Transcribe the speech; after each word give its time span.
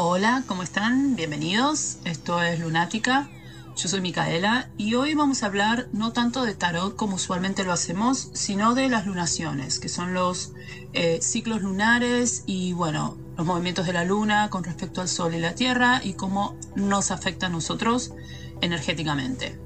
Hola, 0.00 0.44
¿cómo 0.46 0.62
están? 0.62 1.16
Bienvenidos. 1.16 1.98
Esto 2.04 2.40
es 2.40 2.60
Lunática. 2.60 3.28
Yo 3.76 3.88
soy 3.88 4.00
Micaela 4.00 4.70
y 4.76 4.94
hoy 4.94 5.14
vamos 5.14 5.42
a 5.42 5.46
hablar 5.46 5.88
no 5.92 6.12
tanto 6.12 6.44
de 6.44 6.54
tarot 6.54 6.94
como 6.94 7.16
usualmente 7.16 7.64
lo 7.64 7.72
hacemos, 7.72 8.30
sino 8.32 8.76
de 8.76 8.88
las 8.88 9.06
lunaciones, 9.06 9.80
que 9.80 9.88
son 9.88 10.14
los 10.14 10.52
eh, 10.92 11.18
ciclos 11.20 11.62
lunares 11.62 12.44
y 12.46 12.74
bueno, 12.74 13.18
los 13.36 13.44
movimientos 13.44 13.86
de 13.86 13.92
la 13.92 14.04
luna 14.04 14.50
con 14.50 14.62
respecto 14.62 15.00
al 15.00 15.08
sol 15.08 15.34
y 15.34 15.40
la 15.40 15.56
tierra 15.56 16.00
y 16.04 16.12
cómo 16.12 16.56
nos 16.76 17.10
afecta 17.10 17.46
a 17.46 17.48
nosotros 17.48 18.12
energéticamente. 18.60 19.58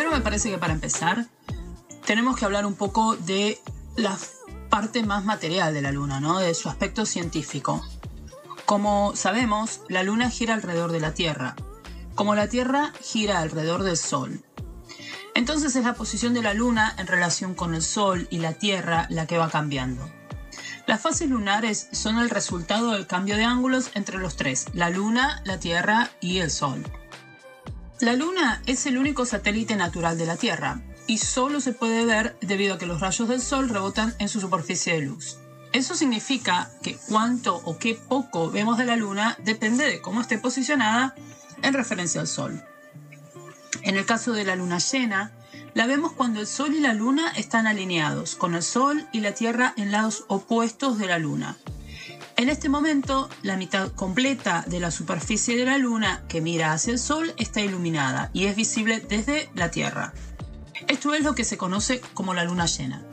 Primero 0.00 0.16
me 0.16 0.24
parece 0.24 0.48
que 0.48 0.56
para 0.56 0.72
empezar 0.72 1.26
tenemos 2.06 2.34
que 2.34 2.46
hablar 2.46 2.64
un 2.64 2.74
poco 2.74 3.16
de 3.16 3.60
la 3.96 4.16
parte 4.70 5.02
más 5.02 5.26
material 5.26 5.74
de 5.74 5.82
la 5.82 5.92
luna, 5.92 6.20
¿no? 6.20 6.38
de 6.38 6.54
su 6.54 6.70
aspecto 6.70 7.04
científico. 7.04 7.86
Como 8.64 9.14
sabemos, 9.14 9.82
la 9.90 10.02
luna 10.02 10.30
gira 10.30 10.54
alrededor 10.54 10.90
de 10.90 11.00
la 11.00 11.12
Tierra, 11.12 11.54
como 12.14 12.34
la 12.34 12.48
Tierra 12.48 12.94
gira 13.02 13.40
alrededor 13.40 13.82
del 13.82 13.98
Sol. 13.98 14.42
Entonces 15.34 15.76
es 15.76 15.84
la 15.84 15.92
posición 15.92 16.32
de 16.32 16.40
la 16.40 16.54
luna 16.54 16.94
en 16.96 17.06
relación 17.06 17.54
con 17.54 17.74
el 17.74 17.82
Sol 17.82 18.26
y 18.30 18.38
la 18.38 18.54
Tierra 18.54 19.06
la 19.10 19.26
que 19.26 19.36
va 19.36 19.50
cambiando. 19.50 20.10
Las 20.86 21.02
fases 21.02 21.28
lunares 21.28 21.88
son 21.92 22.16
el 22.16 22.30
resultado 22.30 22.92
del 22.92 23.06
cambio 23.06 23.36
de 23.36 23.44
ángulos 23.44 23.90
entre 23.92 24.16
los 24.16 24.36
tres, 24.36 24.64
la 24.72 24.88
luna, 24.88 25.42
la 25.44 25.60
Tierra 25.60 26.08
y 26.22 26.38
el 26.38 26.50
Sol. 26.50 26.90
La 28.00 28.14
Luna 28.14 28.62
es 28.64 28.86
el 28.86 28.96
único 28.96 29.26
satélite 29.26 29.76
natural 29.76 30.16
de 30.16 30.24
la 30.24 30.36
Tierra 30.36 30.80
y 31.06 31.18
solo 31.18 31.60
se 31.60 31.74
puede 31.74 32.06
ver 32.06 32.34
debido 32.40 32.74
a 32.74 32.78
que 32.78 32.86
los 32.86 33.00
rayos 33.00 33.28
del 33.28 33.42
Sol 33.42 33.68
rebotan 33.68 34.14
en 34.18 34.30
su 34.30 34.40
superficie 34.40 34.94
de 34.94 35.02
luz. 35.02 35.36
Eso 35.74 35.94
significa 35.94 36.70
que 36.82 36.96
cuánto 36.96 37.56
o 37.56 37.76
qué 37.76 37.94
poco 37.94 38.50
vemos 38.50 38.78
de 38.78 38.86
la 38.86 38.96
Luna 38.96 39.36
depende 39.44 39.84
de 39.84 40.00
cómo 40.00 40.22
esté 40.22 40.38
posicionada 40.38 41.14
en 41.62 41.74
referencia 41.74 42.22
al 42.22 42.26
Sol. 42.26 42.64
En 43.82 43.96
el 43.96 44.06
caso 44.06 44.32
de 44.32 44.44
la 44.44 44.56
Luna 44.56 44.78
llena, 44.78 45.32
la 45.74 45.86
vemos 45.86 46.12
cuando 46.12 46.40
el 46.40 46.46
Sol 46.46 46.74
y 46.74 46.80
la 46.80 46.94
Luna 46.94 47.30
están 47.36 47.66
alineados, 47.66 48.34
con 48.34 48.54
el 48.54 48.62
Sol 48.62 49.06
y 49.12 49.20
la 49.20 49.34
Tierra 49.34 49.74
en 49.76 49.92
lados 49.92 50.24
opuestos 50.26 50.96
de 50.96 51.06
la 51.06 51.18
Luna. 51.18 51.58
En 52.40 52.48
este 52.48 52.70
momento, 52.70 53.28
la 53.42 53.58
mitad 53.58 53.92
completa 53.92 54.64
de 54.66 54.80
la 54.80 54.90
superficie 54.90 55.58
de 55.58 55.66
la 55.66 55.76
Luna 55.76 56.22
que 56.26 56.40
mira 56.40 56.72
hacia 56.72 56.94
el 56.94 56.98
Sol 56.98 57.34
está 57.36 57.60
iluminada 57.60 58.30
y 58.32 58.46
es 58.46 58.56
visible 58.56 58.98
desde 58.98 59.50
la 59.54 59.70
Tierra. 59.70 60.14
Esto 60.88 61.12
es 61.12 61.22
lo 61.22 61.34
que 61.34 61.44
se 61.44 61.58
conoce 61.58 62.00
como 62.14 62.32
la 62.32 62.44
luna 62.44 62.64
llena. 62.64 63.04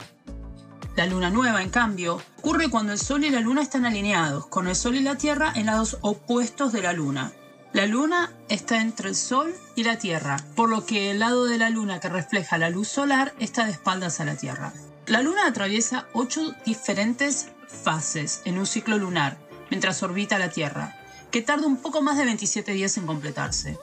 La 0.96 1.04
luna 1.04 1.28
nueva, 1.28 1.62
en 1.62 1.68
cambio, 1.68 2.22
ocurre 2.38 2.70
cuando 2.70 2.94
el 2.94 2.98
Sol 2.98 3.22
y 3.22 3.28
la 3.28 3.40
Luna 3.40 3.60
están 3.60 3.84
alineados, 3.84 4.46
con 4.46 4.66
el 4.66 4.74
Sol 4.74 4.96
y 4.96 5.02
la 5.02 5.16
Tierra 5.16 5.52
en 5.54 5.66
lados 5.66 5.98
opuestos 6.00 6.72
de 6.72 6.80
la 6.80 6.94
Luna. 6.94 7.30
La 7.74 7.84
Luna 7.84 8.32
está 8.48 8.80
entre 8.80 9.10
el 9.10 9.14
Sol 9.14 9.54
y 9.76 9.84
la 9.84 9.98
Tierra, 9.98 10.38
por 10.56 10.70
lo 10.70 10.86
que 10.86 11.10
el 11.10 11.18
lado 11.18 11.44
de 11.44 11.58
la 11.58 11.68
Luna 11.68 12.00
que 12.00 12.08
refleja 12.08 12.56
la 12.56 12.70
luz 12.70 12.88
solar 12.88 13.34
está 13.38 13.66
de 13.66 13.72
espaldas 13.72 14.20
a 14.20 14.24
la 14.24 14.36
Tierra. 14.36 14.72
La 15.04 15.20
Luna 15.20 15.46
atraviesa 15.46 16.06
ocho 16.14 16.54
diferentes 16.64 17.48
fases 17.68 18.42
en 18.44 18.58
un 18.58 18.66
ciclo 18.66 18.98
lunar 18.98 19.38
mientras 19.70 20.02
orbita 20.02 20.38
la 20.38 20.50
Tierra, 20.50 20.96
que 21.30 21.42
tarda 21.42 21.66
un 21.66 21.76
poco 21.76 22.02
más 22.02 22.16
de 22.16 22.24
27 22.24 22.72
días 22.72 22.96
en 22.96 23.06
completarse. 23.06 23.78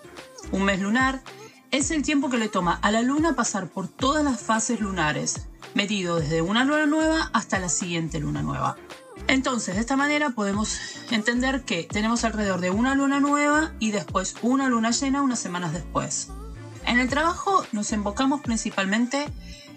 Un 0.52 0.64
mes 0.64 0.82
lunar 0.82 1.22
es 1.72 1.92
el 1.92 2.04
tiempo 2.04 2.30
que 2.30 2.38
le 2.38 2.50
toma 2.50 2.80
a 2.82 2.92
la 2.92 3.02
Luna 3.02 3.36
pasar 3.36 3.68
por 3.68 3.88
todas 3.88 4.24
las 4.24 4.42
fases 4.42 4.80
lunares, 4.80 5.48
medido 5.74 6.20
desde 6.20 6.42
una 6.42 6.64
luna 6.64 6.86
nueva 6.86 7.30
hasta 7.34 7.60
la 7.60 7.70
siguiente 7.70 8.20
luna 8.20 8.42
nueva. 8.42 8.78
Entonces, 9.28 9.76
de 9.76 9.82
esta 9.82 9.96
manera 9.96 10.30
podemos 10.32 10.78
entender 11.12 11.64
que 11.64 11.84
tenemos 11.84 12.24
alrededor 12.24 12.62
de 12.62 12.70
una 12.70 12.96
luna 12.96 13.20
nueva 13.20 13.74
y 13.80 13.92
después 13.92 14.36
una 14.42 14.70
luna 14.70 14.92
llena 14.92 15.22
unas 15.22 15.40
semanas 15.40 15.74
después. 15.74 16.30
En 16.86 17.00
el 17.00 17.10
trabajo 17.10 17.66
nos 17.72 17.92
enfocamos 17.92 18.42
principalmente 18.42 19.28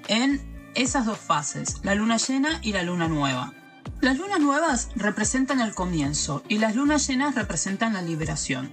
en 0.09 0.41
esas 0.75 1.07
dos 1.07 1.19
fases, 1.19 1.77
la 1.83 1.95
luna 1.95 2.19
llena 2.19 2.61
y 2.63 2.73
la 2.73 2.83
luna 2.83 3.09
nueva. 3.09 3.55
Las 4.01 4.19
lunas 4.19 4.41
nuevas 4.41 4.91
representan 4.95 5.61
el 5.61 5.75
comienzo 5.75 6.43
y 6.49 6.59
las 6.59 6.77
lunas 6.77 7.07
llenas 7.09 7.35
representan 7.35 7.95
la 7.95 8.03
liberación. 8.03 8.73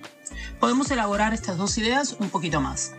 Podemos 0.60 0.92
elaborar 0.92 1.34
estas 1.34 1.58
dos 1.58 1.78
ideas 1.78 2.16
un 2.20 2.30
poquito 2.30 2.62
más. 2.62 2.94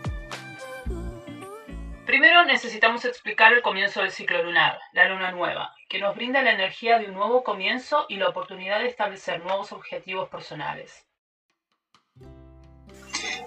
Primero 2.05 2.45
necesitamos 2.45 3.05
explicar 3.05 3.53
el 3.53 3.63
comienzo 3.63 4.01
del 4.01 4.13
ciclo 4.13 4.43
lunar, 4.43 4.79
la 4.93 5.09
luna 5.09 5.33
nueva, 5.33 5.75
que 5.89 5.99
nos 5.99 6.15
brinda 6.15 6.43
la 6.43 6.53
energía 6.53 6.99
de 6.99 7.07
un 7.07 7.15
nuevo 7.15 7.43
comienzo 7.43 8.07
y 8.09 8.17
la 8.17 8.29
oportunidad 8.29 8.79
de 8.79 8.87
establecer 8.87 9.45
nuevos 9.45 9.73
objetivos 9.73 10.29
personales. 10.29 11.07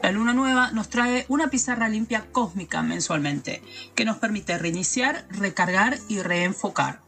La 0.04 0.12
luna 0.12 0.34
nueva 0.34 0.72
nos 0.72 0.90
trae 0.90 1.26
una 1.28 1.50
pizarra 1.50 1.90
limpia 1.90 2.26
cósmica 2.32 2.82
mensualmente, 2.82 3.62
que 3.96 4.06
nos 4.06 4.18
permite 4.18 4.58
reiniciar, 4.58 5.26
recargar 5.30 5.98
y 6.08 6.22
reenfocar. 6.22 7.00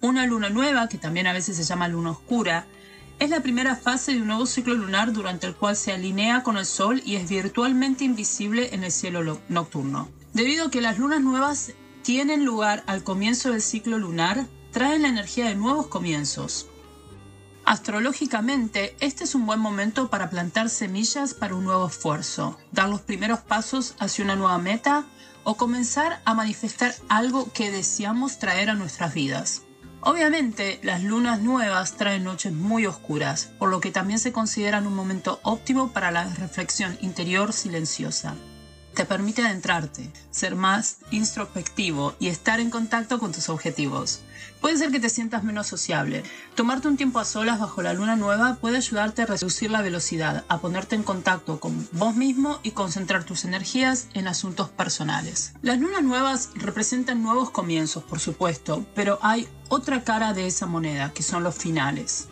Una 0.00 0.26
luna 0.26 0.48
nueva, 0.48 0.88
que 0.88 0.96
también 0.96 1.26
a 1.26 1.32
veces 1.32 1.56
se 1.56 1.64
llama 1.64 1.88
luna 1.88 2.12
oscura, 2.12 2.66
es 3.18 3.30
la 3.30 3.40
primera 3.40 3.74
fase 3.74 4.12
de 4.12 4.20
un 4.20 4.28
nuevo 4.28 4.46
ciclo 4.46 4.74
lunar 4.74 5.12
durante 5.12 5.48
el 5.48 5.56
cual 5.56 5.74
se 5.74 5.90
alinea 5.90 6.44
con 6.44 6.56
el 6.56 6.66
Sol 6.66 7.02
y 7.04 7.16
es 7.16 7.28
virtualmente 7.28 8.04
invisible 8.04 8.72
en 8.72 8.84
el 8.84 8.92
cielo 8.92 9.40
nocturno. 9.48 10.08
Debido 10.34 10.66
a 10.66 10.70
que 10.70 10.80
las 10.80 10.98
lunas 10.98 11.20
nuevas 11.20 11.72
tienen 12.02 12.44
lugar 12.44 12.84
al 12.86 13.02
comienzo 13.02 13.50
del 13.50 13.60
ciclo 13.60 13.98
lunar, 13.98 14.46
traen 14.70 15.02
la 15.02 15.08
energía 15.08 15.46
de 15.46 15.56
nuevos 15.56 15.88
comienzos. 15.88 16.68
Astrológicamente, 17.64 18.94
este 19.00 19.24
es 19.24 19.34
un 19.34 19.46
buen 19.46 19.58
momento 19.58 20.10
para 20.10 20.30
plantar 20.30 20.70
semillas 20.70 21.34
para 21.34 21.56
un 21.56 21.64
nuevo 21.64 21.88
esfuerzo, 21.88 22.56
dar 22.70 22.88
los 22.88 23.00
primeros 23.00 23.40
pasos 23.40 23.96
hacia 23.98 24.24
una 24.24 24.36
nueva 24.36 24.58
meta 24.58 25.06
o 25.42 25.56
comenzar 25.56 26.22
a 26.24 26.34
manifestar 26.34 26.94
algo 27.08 27.52
que 27.52 27.72
deseamos 27.72 28.38
traer 28.38 28.70
a 28.70 28.74
nuestras 28.74 29.12
vidas. 29.12 29.62
Obviamente, 30.08 30.80
las 30.82 31.02
lunas 31.02 31.42
nuevas 31.42 31.98
traen 31.98 32.24
noches 32.24 32.50
muy 32.50 32.86
oscuras, 32.86 33.50
por 33.58 33.68
lo 33.68 33.80
que 33.80 33.90
también 33.90 34.18
se 34.18 34.32
consideran 34.32 34.86
un 34.86 34.94
momento 34.94 35.38
óptimo 35.42 35.92
para 35.92 36.10
la 36.10 36.24
reflexión 36.32 36.96
interior 37.02 37.52
silenciosa. 37.52 38.34
Te 38.98 39.04
permite 39.04 39.42
adentrarte, 39.42 40.10
ser 40.32 40.56
más 40.56 40.96
introspectivo 41.12 42.16
y 42.18 42.26
estar 42.26 42.58
en 42.58 42.68
contacto 42.68 43.20
con 43.20 43.30
tus 43.30 43.48
objetivos. 43.48 44.22
Puede 44.60 44.76
ser 44.76 44.90
que 44.90 44.98
te 44.98 45.08
sientas 45.08 45.44
menos 45.44 45.68
sociable. 45.68 46.24
Tomarte 46.56 46.88
un 46.88 46.96
tiempo 46.96 47.20
a 47.20 47.24
solas 47.24 47.60
bajo 47.60 47.80
la 47.80 47.92
luna 47.92 48.16
nueva 48.16 48.56
puede 48.60 48.78
ayudarte 48.78 49.22
a 49.22 49.26
reducir 49.26 49.70
la 49.70 49.82
velocidad, 49.82 50.44
a 50.48 50.58
ponerte 50.58 50.96
en 50.96 51.04
contacto 51.04 51.60
con 51.60 51.88
vos 51.92 52.16
mismo 52.16 52.58
y 52.64 52.72
concentrar 52.72 53.22
tus 53.22 53.44
energías 53.44 54.08
en 54.14 54.26
asuntos 54.26 54.68
personales. 54.68 55.52
Las 55.62 55.78
lunas 55.78 56.02
nuevas 56.02 56.50
representan 56.56 57.22
nuevos 57.22 57.50
comienzos, 57.50 58.02
por 58.02 58.18
supuesto, 58.18 58.84
pero 58.96 59.20
hay 59.22 59.46
otra 59.68 60.02
cara 60.02 60.32
de 60.32 60.48
esa 60.48 60.66
moneda, 60.66 61.12
que 61.12 61.22
son 61.22 61.44
los 61.44 61.54
finales. 61.54 62.26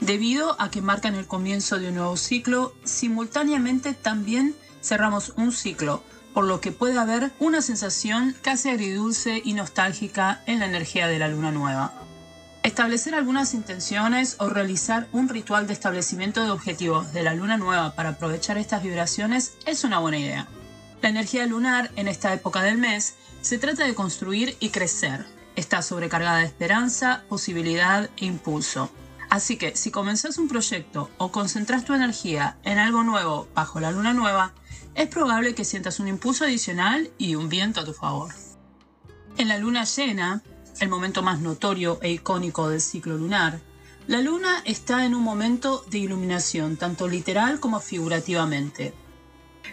Debido 0.00 0.60
a 0.60 0.70
que 0.70 0.80
marcan 0.80 1.14
el 1.16 1.26
comienzo 1.26 1.78
de 1.78 1.88
un 1.88 1.96
nuevo 1.96 2.16
ciclo, 2.16 2.74
simultáneamente 2.84 3.94
también 3.94 4.54
cerramos 4.80 5.32
un 5.36 5.52
ciclo, 5.52 6.02
por 6.34 6.44
lo 6.44 6.60
que 6.60 6.70
puede 6.70 6.98
haber 6.98 7.32
una 7.40 7.62
sensación 7.62 8.36
casi 8.42 8.68
agridulce 8.68 9.42
y 9.44 9.54
nostálgica 9.54 10.42
en 10.46 10.60
la 10.60 10.66
energía 10.66 11.08
de 11.08 11.18
la 11.18 11.28
luna 11.28 11.50
nueva. 11.50 11.92
Establecer 12.62 13.14
algunas 13.14 13.54
intenciones 13.54 14.36
o 14.38 14.48
realizar 14.48 15.08
un 15.12 15.28
ritual 15.28 15.66
de 15.66 15.72
establecimiento 15.72 16.44
de 16.44 16.50
objetivos 16.50 17.12
de 17.12 17.22
la 17.22 17.34
luna 17.34 17.56
nueva 17.56 17.94
para 17.94 18.10
aprovechar 18.10 18.56
estas 18.58 18.82
vibraciones 18.82 19.54
es 19.66 19.84
una 19.84 19.98
buena 19.98 20.18
idea. 20.18 20.48
La 21.02 21.08
energía 21.08 21.46
lunar 21.46 21.90
en 21.96 22.08
esta 22.08 22.32
época 22.32 22.62
del 22.62 22.78
mes 22.78 23.14
se 23.40 23.58
trata 23.58 23.84
de 23.84 23.94
construir 23.94 24.56
y 24.60 24.70
crecer. 24.70 25.24
Está 25.56 25.82
sobrecargada 25.82 26.38
de 26.38 26.44
esperanza, 26.44 27.24
posibilidad 27.28 28.10
e 28.16 28.26
impulso. 28.26 28.90
Así 29.30 29.56
que 29.56 29.76
si 29.76 29.90
comenzás 29.90 30.38
un 30.38 30.48
proyecto 30.48 31.10
o 31.18 31.30
concentras 31.30 31.84
tu 31.84 31.92
energía 31.92 32.58
en 32.64 32.78
algo 32.78 33.04
nuevo 33.04 33.48
bajo 33.54 33.78
la 33.80 33.90
luna 33.90 34.14
nueva, 34.14 34.52
es 34.94 35.08
probable 35.08 35.54
que 35.54 35.64
sientas 35.64 36.00
un 36.00 36.08
impulso 36.08 36.44
adicional 36.44 37.10
y 37.18 37.34
un 37.34 37.48
viento 37.48 37.80
a 37.80 37.84
tu 37.84 37.92
favor. 37.92 38.32
En 39.36 39.48
la 39.48 39.58
luna 39.58 39.84
llena, 39.84 40.42
el 40.80 40.88
momento 40.88 41.22
más 41.22 41.40
notorio 41.40 41.98
e 42.02 42.10
icónico 42.10 42.68
del 42.68 42.80
ciclo 42.80 43.16
lunar, 43.16 43.60
la 44.06 44.22
luna 44.22 44.62
está 44.64 45.04
en 45.04 45.14
un 45.14 45.22
momento 45.22 45.84
de 45.90 45.98
iluminación, 45.98 46.78
tanto 46.78 47.06
literal 47.06 47.60
como 47.60 47.78
figurativamente. 47.78 48.94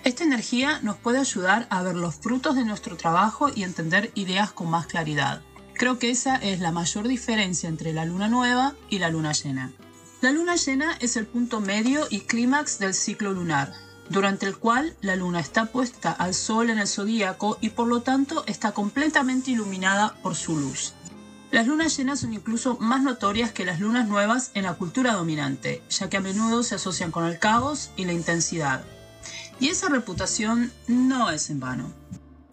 Esta 0.04 0.26
energía 0.26 0.82
nos 0.82 0.98
puede 0.98 1.20
ayudar 1.20 1.68
a 1.70 1.82
ver 1.82 1.96
los 1.96 2.16
frutos 2.16 2.56
de 2.56 2.66
nuestro 2.66 2.98
trabajo 2.98 3.50
y 3.56 3.64
entender 3.64 4.12
ideas 4.14 4.52
con 4.52 4.70
más 4.70 4.88
claridad. 4.88 5.42
Creo 5.78 6.00
que 6.00 6.10
esa 6.10 6.38
es 6.38 6.62
la 6.62 6.72
mayor 6.72 7.08
diferencia 7.08 7.68
entre 7.68 7.92
la 7.92 8.06
luna 8.06 8.30
nueva 8.30 8.76
y 8.90 9.00
la 9.00 9.10
luna 9.10 9.34
llena. 9.34 9.74
La 10.22 10.32
luna 10.32 10.56
llena 10.56 10.96
es 11.02 11.18
el 11.18 11.26
punto 11.26 11.60
medio 11.60 12.08
y 12.10 12.22
clímax 12.22 12.80
del 12.80 12.94
ciclo 12.94 13.34
lunar, 13.34 13.74
durante 14.10 14.46
el 14.46 14.58
cual 14.58 14.96
la 15.02 15.18
luna 15.18 15.42
está 15.42 15.66
puesta 15.66 16.12
al 16.14 16.34
sol 16.34 16.70
en 16.70 16.80
el 16.80 16.88
zodíaco 16.88 17.58
y 17.60 17.72
por 17.72 17.88
lo 17.88 18.02
tanto 18.02 18.46
está 18.48 18.72
completamente 18.72 19.52
iluminada 19.52 20.16
por 20.24 20.36
su 20.36 20.58
luz. 20.58 20.94
Las 21.52 21.68
lunas 21.68 21.96
llenas 21.98 22.22
son 22.22 22.34
incluso 22.34 22.78
más 22.80 23.04
notorias 23.04 23.52
que 23.52 23.66
las 23.66 23.82
lunas 23.82 24.08
nuevas 24.08 24.52
en 24.54 24.64
la 24.64 24.76
cultura 24.76 25.14
dominante, 25.14 25.84
ya 25.90 26.10
que 26.10 26.18
a 26.18 26.22
menudo 26.22 26.64
se 26.64 26.76
asocian 26.76 27.12
con 27.12 27.26
el 27.26 27.38
caos 27.38 27.92
y 27.98 28.06
la 28.06 28.14
intensidad. 28.14 28.84
Y 29.60 29.68
esa 29.68 29.90
reputación 29.90 30.72
no 30.88 31.30
es 31.32 31.50
en 31.50 31.60
vano. 31.60 31.92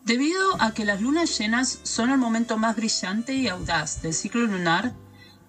Debido 0.05 0.61
a 0.61 0.75
que 0.75 0.85
las 0.85 1.01
lunas 1.01 1.39
llenas 1.39 1.79
son 1.85 2.11
el 2.11 2.19
momento 2.19 2.59
más 2.59 2.75
brillante 2.75 3.35
y 3.35 3.47
audaz 3.47 4.03
del 4.03 4.13
ciclo 4.15 4.43
lunar, 4.43 4.93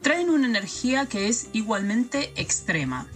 traen 0.01 0.29
una 0.29 0.45
energía 0.45 1.07
que 1.07 1.27
es 1.27 1.47
igualmente 1.53 2.39
extrema. 2.39 3.07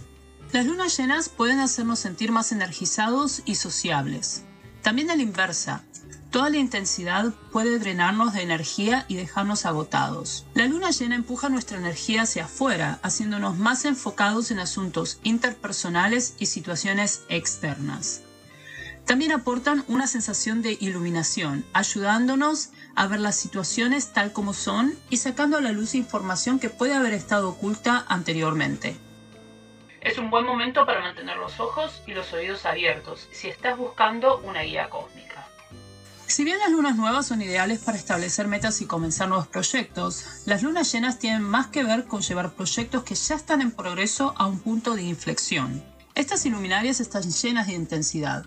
Las 0.50 0.66
lunas 0.66 0.96
llenas 0.98 1.28
pueden 1.28 1.60
hacernos 1.60 2.00
sentir 2.00 2.32
más 2.32 2.50
energizados 2.50 3.42
y 3.44 3.54
sociables. 3.54 4.42
También 4.82 5.12
a 5.12 5.16
la 5.16 5.22
inversa, 5.22 5.84
toda 6.32 6.50
la 6.50 6.56
intensidad 6.56 7.32
puede 7.52 7.78
drenarnos 7.78 8.32
de 8.32 8.42
energía 8.42 9.04
y 9.06 9.14
dejarnos 9.14 9.64
agotados. 9.64 10.44
La 10.54 10.66
luna 10.66 10.90
llena 10.90 11.14
empuja 11.14 11.50
nuestra 11.50 11.78
energía 11.78 12.22
hacia 12.22 12.46
afuera, 12.46 12.98
haciéndonos 13.02 13.56
más 13.56 13.84
enfocados 13.84 14.50
en 14.50 14.58
asuntos 14.58 15.20
interpersonales 15.22 16.34
y 16.40 16.46
situaciones 16.46 17.22
externas. 17.28 18.22
También 19.08 19.32
aportan 19.32 19.86
una 19.88 20.06
sensación 20.06 20.60
de 20.60 20.76
iluminación, 20.78 21.64
ayudándonos 21.72 22.72
a 22.94 23.06
ver 23.06 23.20
las 23.20 23.36
situaciones 23.36 24.12
tal 24.12 24.34
como 24.34 24.52
son 24.52 24.98
y 25.08 25.16
sacando 25.16 25.56
a 25.56 25.62
la 25.62 25.72
luz 25.72 25.94
información 25.94 26.58
que 26.58 26.68
puede 26.68 26.92
haber 26.92 27.14
estado 27.14 27.48
oculta 27.48 28.04
anteriormente. 28.06 28.98
Es 30.02 30.18
un 30.18 30.28
buen 30.28 30.44
momento 30.44 30.84
para 30.84 31.00
mantener 31.00 31.38
los 31.38 31.58
ojos 31.58 32.02
y 32.06 32.12
los 32.12 32.30
oídos 32.34 32.66
abiertos 32.66 33.26
si 33.32 33.48
estás 33.48 33.78
buscando 33.78 34.40
una 34.40 34.60
guía 34.60 34.90
cósmica. 34.90 35.48
Si 36.26 36.44
bien 36.44 36.58
las 36.58 36.70
lunas 36.70 36.94
nuevas 36.94 37.26
son 37.26 37.40
ideales 37.40 37.78
para 37.78 37.96
establecer 37.96 38.46
metas 38.46 38.82
y 38.82 38.86
comenzar 38.86 39.30
nuevos 39.30 39.48
proyectos, 39.48 40.42
las 40.44 40.62
lunas 40.62 40.92
llenas 40.92 41.18
tienen 41.18 41.40
más 41.40 41.68
que 41.68 41.82
ver 41.82 42.04
con 42.04 42.20
llevar 42.20 42.52
proyectos 42.52 43.04
que 43.04 43.14
ya 43.14 43.36
están 43.36 43.62
en 43.62 43.70
progreso 43.70 44.34
a 44.36 44.44
un 44.44 44.58
punto 44.58 44.94
de 44.94 45.04
inflexión. 45.04 45.82
Estas 46.14 46.44
iluminarias 46.44 47.00
están 47.00 47.22
llenas 47.22 47.68
de 47.68 47.72
intensidad, 47.72 48.44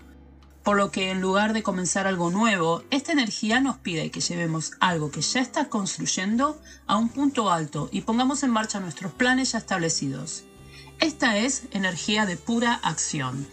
por 0.62 0.76
lo 0.76 0.90
que 0.90 1.10
en 1.10 1.20
lugar 1.20 1.52
de 1.52 1.62
comenzar 1.62 2.06
algo 2.06 2.30
nuevo, 2.30 2.84
esta 2.90 3.12
energía 3.12 3.60
nos 3.60 3.78
pide 3.78 4.10
que 4.10 4.20
llevemos 4.20 4.72
algo 4.80 5.10
que 5.10 5.20
ya 5.20 5.40
está 5.40 5.68
construyendo 5.68 6.60
a 6.86 6.96
un 6.96 7.08
punto 7.08 7.50
alto 7.50 7.88
y 7.92 8.02
pongamos 8.02 8.42
en 8.42 8.50
marcha 8.50 8.78
nuestros 8.78 9.12
planes 9.12 9.52
ya 9.52 9.58
establecidos. 9.58 10.44
Esta 11.00 11.36
es 11.36 11.64
energía 11.72 12.26
de 12.26 12.36
pura 12.36 12.74
acción. 12.74 13.46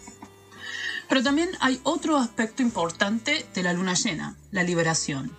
Pero 1.08 1.24
también 1.24 1.50
hay 1.58 1.80
otro 1.82 2.16
aspecto 2.16 2.62
importante 2.62 3.44
de 3.52 3.62
la 3.64 3.72
luna 3.72 3.94
llena, 3.94 4.36
la 4.52 4.62
liberación. 4.62 5.36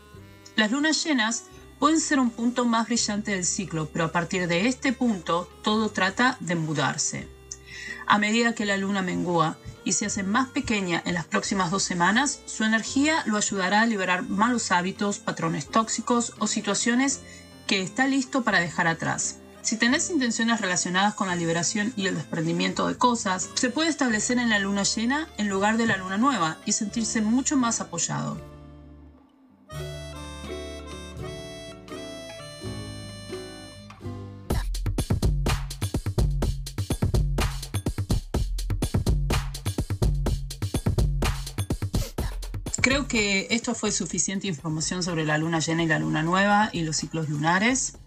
Las 0.57 0.71
lunas 0.71 1.01
llenas 1.05 1.45
pueden 1.79 2.01
ser 2.01 2.19
un 2.19 2.29
punto 2.29 2.65
más 2.65 2.87
brillante 2.87 3.31
del 3.31 3.45
ciclo, 3.45 3.89
pero 3.93 4.05
a 4.05 4.11
partir 4.11 4.47
de 4.47 4.67
este 4.67 4.91
punto 4.91 5.49
todo 5.63 5.89
trata 5.89 6.35
de 6.41 6.55
mudarse. 6.55 7.29
A 8.05 8.17
medida 8.17 8.53
que 8.53 8.65
la 8.65 8.75
luna 8.75 9.01
mengua 9.01 9.57
y 9.83 9.93
se 9.93 10.05
hace 10.05 10.23
más 10.23 10.49
pequeña 10.49 11.01
en 11.05 11.13
las 11.13 11.25
próximas 11.25 11.71
dos 11.71 11.83
semanas, 11.83 12.39
su 12.45 12.63
energía 12.63 13.23
lo 13.25 13.37
ayudará 13.37 13.81
a 13.81 13.85
liberar 13.85 14.23
malos 14.23 14.71
hábitos, 14.71 15.19
patrones 15.19 15.67
tóxicos 15.67 16.33
o 16.39 16.47
situaciones 16.47 17.21
que 17.67 17.81
está 17.81 18.07
listo 18.07 18.43
para 18.43 18.59
dejar 18.59 18.87
atrás. 18.87 19.37
Si 19.61 19.77
tenés 19.77 20.09
intenciones 20.09 20.59
relacionadas 20.59 21.13
con 21.13 21.27
la 21.27 21.35
liberación 21.35 21.93
y 21.95 22.07
el 22.07 22.15
desprendimiento 22.15 22.87
de 22.87 22.97
cosas, 22.97 23.49
se 23.53 23.69
puede 23.69 23.89
establecer 23.89 24.39
en 24.39 24.49
la 24.49 24.59
luna 24.59 24.83
llena 24.83 25.27
en 25.37 25.49
lugar 25.49 25.77
de 25.77 25.85
la 25.85 25.97
luna 25.97 26.17
nueva 26.17 26.57
y 26.65 26.71
sentirse 26.71 27.21
mucho 27.21 27.57
más 27.57 27.79
apoyado. 27.79 28.37
Creo 42.81 43.07
que 43.07 43.45
esto 43.51 43.75
fue 43.75 43.91
suficiente 43.91 44.47
información 44.47 45.03
sobre 45.03 45.23
la 45.23 45.37
luna 45.37 45.59
llena 45.59 45.83
y 45.83 45.87
la 45.87 45.99
luna 45.99 46.23
nueva 46.23 46.71
y 46.73 46.81
los 46.81 46.97
ciclos 46.97 47.29
lunares. 47.29 47.97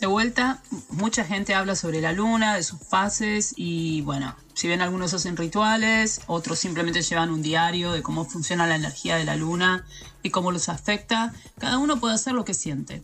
De 0.00 0.06
vuelta, 0.06 0.62
mucha 0.88 1.22
gente 1.24 1.54
habla 1.54 1.76
sobre 1.76 2.00
la 2.00 2.12
luna, 2.12 2.56
de 2.56 2.62
sus 2.62 2.80
fases 2.80 3.52
y 3.58 4.00
bueno, 4.00 4.34
si 4.54 4.68
bien 4.68 4.80
algunos 4.80 5.12
hacen 5.12 5.36
rituales, 5.36 6.22
otros 6.28 6.58
simplemente 6.58 7.02
llevan 7.02 7.30
un 7.30 7.42
diario 7.42 7.92
de 7.92 8.02
cómo 8.02 8.24
funciona 8.24 8.66
la 8.66 8.76
energía 8.76 9.16
de 9.16 9.24
la 9.24 9.36
luna 9.36 9.86
y 10.22 10.30
cómo 10.30 10.50
los 10.50 10.70
afecta, 10.70 11.34
cada 11.58 11.76
uno 11.76 12.00
puede 12.00 12.14
hacer 12.14 12.32
lo 12.32 12.46
que 12.46 12.54
siente. 12.54 13.02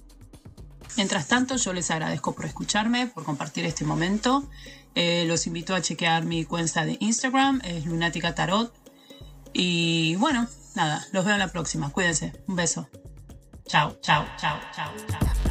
Mientras 0.96 1.28
tanto, 1.28 1.56
yo 1.56 1.74
les 1.74 1.90
agradezco 1.90 2.34
por 2.34 2.46
escucharme, 2.46 3.06
por 3.06 3.24
compartir 3.24 3.66
este 3.66 3.84
momento. 3.84 4.48
Eh, 4.94 5.26
los 5.28 5.46
invito 5.46 5.74
a 5.74 5.82
chequear 5.82 6.24
mi 6.24 6.46
cuenta 6.46 6.86
de 6.86 6.96
Instagram, 7.00 7.60
es 7.64 7.84
Lunática 7.84 8.34
Tarot. 8.34 8.72
Y 9.60 10.14
bueno, 10.14 10.46
nada, 10.76 11.04
los 11.10 11.24
veo 11.24 11.34
en 11.34 11.40
la 11.40 11.48
próxima. 11.48 11.90
Cuídense. 11.90 12.32
Un 12.46 12.54
beso. 12.54 12.88
Chao, 13.66 13.98
chao, 14.00 14.24
chao, 14.38 14.60
chao, 14.72 14.92
chao. 15.08 15.47